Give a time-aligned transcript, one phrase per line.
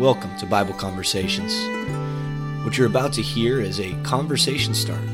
[0.00, 1.52] Welcome to Bible Conversations.
[2.64, 5.06] What you're about to hear is a conversation starter.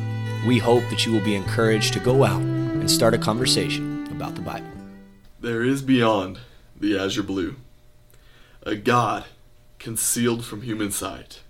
[0.46, 4.36] We hope that you will be encouraged to go out and start a conversation about
[4.36, 4.70] the Bible.
[5.40, 6.38] There is beyond
[6.78, 7.56] the azure blue
[8.62, 9.24] a God
[9.80, 11.40] concealed from human sight.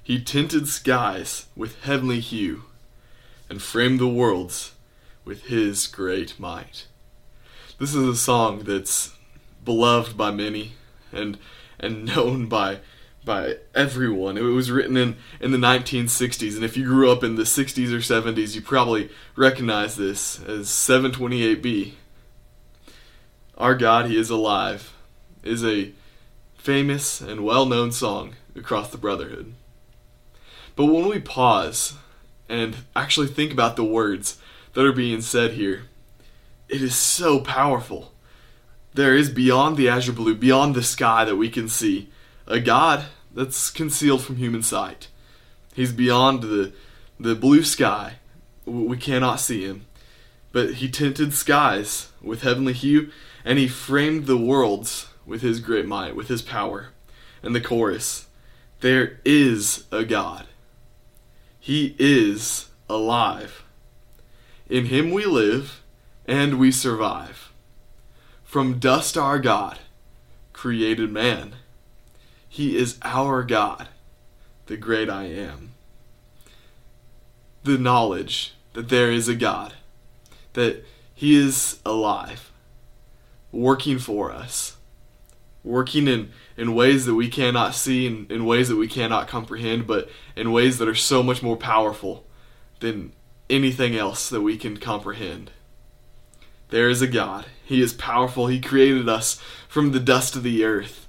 [0.00, 2.62] He tinted skies with heavenly hue
[3.50, 4.70] and framed the worlds
[5.24, 6.86] with his great might.
[7.80, 9.16] This is a song that's
[9.64, 10.74] beloved by many
[11.10, 11.38] and
[11.82, 12.78] and known by
[13.24, 14.36] by everyone.
[14.36, 17.92] It was written in, in the 1960s, and if you grew up in the 60s
[17.92, 21.92] or 70s, you probably recognize this as 728b.
[23.56, 24.92] Our God, He is alive,
[25.44, 25.92] is a
[26.56, 29.54] famous and well known song across the Brotherhood.
[30.74, 31.94] But when we pause
[32.48, 34.38] and actually think about the words
[34.72, 35.84] that are being said here,
[36.68, 38.11] it is so powerful
[38.94, 42.10] there is beyond the azure blue, beyond the sky that we can see,
[42.46, 45.08] a God that's concealed from human sight.
[45.74, 46.72] He's beyond the
[47.18, 48.14] the blue sky.
[48.64, 49.86] We cannot see him.
[50.50, 53.10] But he tinted skies with heavenly hue,
[53.44, 56.88] and he framed the worlds with his great might, with his power.
[57.42, 58.26] And the chorus
[58.80, 60.46] There is a God.
[61.58, 63.62] He is alive.
[64.68, 65.82] In him we live,
[66.26, 67.51] and we survive.
[68.52, 69.78] From dust our God
[70.52, 71.54] created man.
[72.50, 73.88] He is our God,
[74.66, 75.72] the great I am.
[77.64, 79.72] The knowledge that there is a God,
[80.52, 82.52] that He is alive,
[83.52, 84.76] working for us,
[85.64, 89.86] working in, in ways that we cannot see, in, in ways that we cannot comprehend,
[89.86, 92.26] but in ways that are so much more powerful
[92.80, 93.14] than
[93.48, 95.52] anything else that we can comprehend.
[96.72, 97.44] There is a God.
[97.62, 98.46] He is powerful.
[98.46, 99.38] He created us
[99.68, 101.06] from the dust of the earth,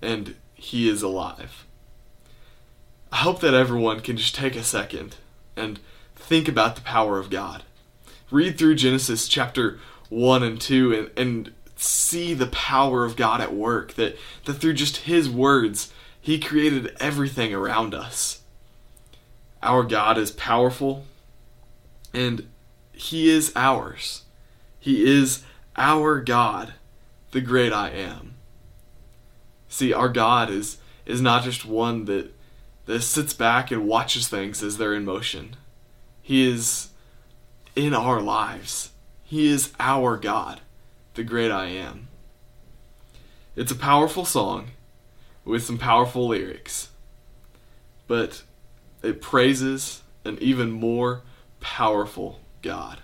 [0.00, 1.66] and He is alive.
[3.10, 5.16] I hope that everyone can just take a second
[5.56, 5.80] and
[6.14, 7.64] think about the power of God.
[8.30, 13.52] Read through Genesis chapter 1 and 2 and, and see the power of God at
[13.52, 18.42] work, that, that through just His words, He created everything around us.
[19.64, 21.06] Our God is powerful,
[22.14, 22.46] and
[22.92, 24.22] He is ours.
[24.86, 25.42] He is
[25.76, 26.74] our God,
[27.32, 28.36] the great I am.
[29.66, 32.32] See, our God is is not just one that
[32.84, 35.56] that sits back and watches things as they're in motion.
[36.22, 36.90] He is
[37.74, 38.92] in our lives.
[39.24, 40.60] He is our God,
[41.14, 42.06] the great I am.
[43.56, 44.68] It's a powerful song
[45.44, 46.90] with some powerful lyrics,
[48.06, 48.44] but
[49.02, 51.22] it praises an even more
[51.58, 53.00] powerful God.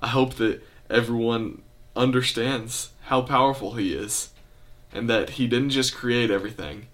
[0.00, 1.62] I hope that everyone
[1.94, 4.30] understands how powerful he is
[4.92, 6.86] and that he didn't just create everything,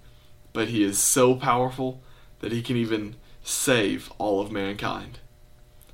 [0.52, 2.00] but he is so powerful
[2.40, 5.20] that he can even save all of mankind.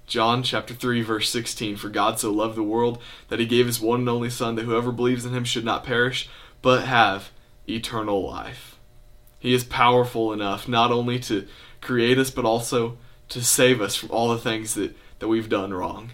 [0.06, 3.80] John chapter 3 verse 16 For God so loved the world that he gave his
[3.80, 6.28] one and only son that whoever believes in him should not perish
[6.60, 7.30] but have
[7.68, 8.78] eternal life.
[9.38, 11.46] He is powerful enough not only to
[11.80, 15.72] create us but also to save us from all the things that, that we've done
[15.72, 16.10] wrong.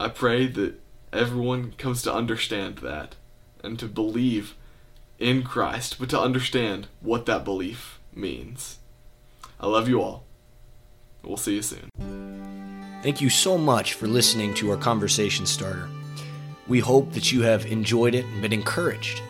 [0.00, 0.80] I pray that
[1.12, 3.16] everyone comes to understand that
[3.64, 4.54] and to believe
[5.18, 8.78] in Christ, but to understand what that belief means.
[9.58, 10.24] I love you all.
[11.24, 11.90] We'll see you soon.
[13.02, 15.88] Thank you so much for listening to our conversation starter.
[16.68, 19.20] We hope that you have enjoyed it and been encouraged.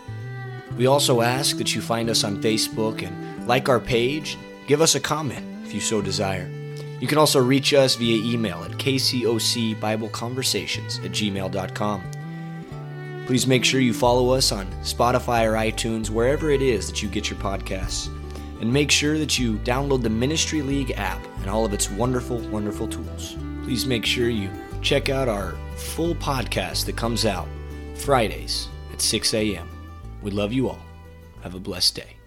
[0.76, 4.36] We also ask that you find us on Facebook and like our page,
[4.66, 6.57] give us a comment if you so desire.
[7.00, 12.02] You can also reach us via email at kcocbibleconversations at gmail.com.
[13.26, 17.08] Please make sure you follow us on Spotify or iTunes, wherever it is that you
[17.08, 18.08] get your podcasts.
[18.60, 22.38] And make sure that you download the Ministry League app and all of its wonderful,
[22.48, 23.36] wonderful tools.
[23.62, 24.50] Please make sure you
[24.82, 27.46] check out our full podcast that comes out
[27.94, 29.68] Fridays at 6 a.m.
[30.22, 30.82] We love you all.
[31.42, 32.17] Have a blessed day.